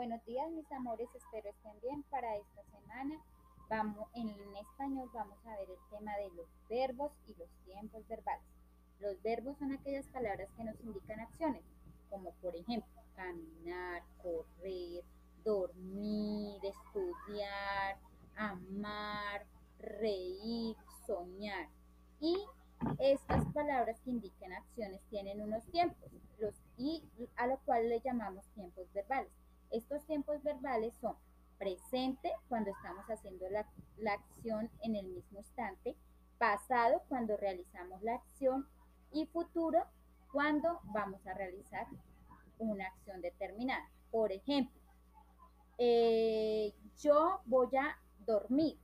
Buenos 0.00 0.24
días 0.24 0.50
mis 0.52 0.72
amores, 0.72 1.10
espero 1.14 1.50
estén 1.50 1.78
bien 1.82 2.02
para 2.04 2.34
esta 2.34 2.62
semana. 2.70 3.22
Vamos, 3.68 4.08
en 4.14 4.30
español 4.56 5.10
vamos 5.12 5.36
a 5.44 5.54
ver 5.58 5.68
el 5.68 5.90
tema 5.90 6.16
de 6.16 6.30
los 6.30 6.46
verbos 6.70 7.12
y 7.26 7.34
los 7.34 7.50
tiempos 7.66 8.08
verbales. 8.08 8.46
Los 8.98 9.20
verbos 9.20 9.58
son 9.58 9.72
aquellas 9.72 10.06
palabras 10.06 10.48
que 10.56 10.64
nos 10.64 10.80
indican 10.80 11.20
acciones, 11.20 11.62
como 12.08 12.32
por 12.40 12.56
ejemplo 12.56 13.02
caminar, 13.14 14.02
correr, 14.22 15.04
dormir, 15.44 16.62
estudiar, 16.64 17.98
amar, 18.36 19.44
reír, 19.80 20.78
soñar. 21.06 21.68
Y 22.20 22.42
estas 22.98 23.44
palabras 23.52 24.00
que 24.00 24.12
indican 24.12 24.54
acciones 24.54 25.02
tienen 25.10 25.42
unos 25.42 25.62
tiempos 25.66 26.10
los, 26.38 26.54
y 26.78 27.04
a 27.36 27.46
lo 27.46 27.58
cual 27.66 27.90
le 27.90 28.00
llamamos 28.00 28.48
tiempos 28.54 28.90
verbales. 28.94 29.39
Estos 29.70 30.04
tiempos 30.06 30.42
verbales 30.42 30.94
son 31.00 31.16
presente 31.58 32.32
cuando 32.48 32.70
estamos 32.70 33.04
haciendo 33.06 33.46
la, 33.50 33.66
acción 34.12 34.70
en 34.82 34.96
el 34.96 35.06
mismo 35.06 35.38
instante, 35.38 35.94
pasado 36.38 37.02
cuando 37.08 37.36
realizamos 37.36 38.02
la 38.02 38.14
acción 38.14 38.66
y 39.12 39.26
futuro 39.26 39.84
cuando 40.32 40.80
vamos 40.84 41.24
a 41.26 41.34
realizar 41.34 41.86
una 42.58 42.86
acción 42.86 43.20
determinada. 43.20 43.88
Por 44.10 44.32
ejemplo, 44.32 44.80
eh, 45.78 46.74
yo 46.98 47.40
voy 47.44 47.76
a 47.76 47.98
dormir. 48.26 48.78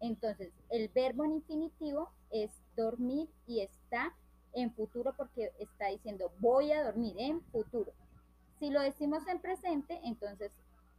Entonces, 0.00 0.52
el 0.70 0.88
verbo 0.88 1.24
en 1.24 1.34
infinitivo 1.34 2.10
es 2.30 2.50
dormir 2.74 3.28
y 3.46 3.60
está 3.60 4.16
en 4.52 4.72
futuro 4.72 5.14
porque 5.16 5.52
está 5.58 5.86
diciendo 5.88 6.32
voy 6.40 6.72
a 6.72 6.82
dormir 6.84 7.14
en 7.18 7.42
futuro. 7.52 7.92
Si 8.60 8.68
lo 8.68 8.82
decimos 8.82 9.26
en 9.26 9.40
presente, 9.40 9.98
entonces 10.04 10.52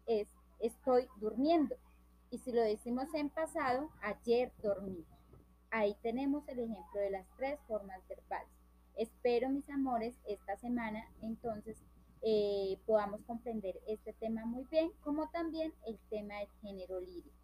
es 0.07 0.27
estoy 0.59 1.07
durmiendo. 1.17 1.75
Y 2.31 2.39
si 2.39 2.51
lo 2.51 2.61
decimos 2.63 3.13
en 3.13 3.29
pasado, 3.29 3.91
ayer 4.01 4.51
dormí. 4.63 5.05
Ahí 5.69 5.95
tenemos 6.01 6.47
el 6.47 6.59
ejemplo 6.59 6.99
de 6.99 7.11
las 7.11 7.27
tres 7.37 7.59
formas 7.67 8.01
verbales. 8.07 8.49
Espero, 8.95 9.49
mis 9.49 9.69
amores, 9.69 10.15
esta 10.25 10.57
semana 10.57 11.07
entonces 11.21 11.77
eh, 12.23 12.79
podamos 12.87 13.21
comprender 13.25 13.79
este 13.87 14.13
tema 14.13 14.43
muy 14.45 14.65
bien, 14.65 14.91
como 15.01 15.29
también 15.29 15.71
el 15.85 15.99
tema 16.09 16.39
del 16.39 16.49
género 16.63 16.99
lírico. 16.99 17.37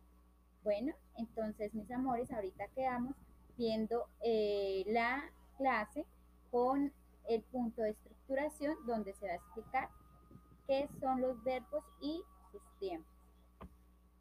Bueno, 0.63 0.95
entonces, 1.15 1.75
mis 1.75 1.89
amores, 1.91 2.31
ahorita 2.31 2.67
quedamos 2.69 3.15
viendo 3.55 4.07
eh, 4.21 4.83
la 4.87 5.31
clase 5.57 6.07
con 6.49 6.91
el 7.29 7.43
punto 7.43 7.83
de 7.83 7.91
estructuración 7.91 8.75
donde 8.85 9.13
se 9.13 9.27
va 9.27 9.33
a 9.33 9.35
explicar 9.35 9.89
qué 10.67 10.89
son 10.99 11.21
los 11.21 11.41
verbos 11.43 11.83
y 12.01 12.23
sus 12.51 12.61
tiempos. 12.79 13.16